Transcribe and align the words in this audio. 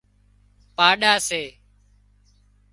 پاڏا 0.77 1.13
سي 1.27 1.43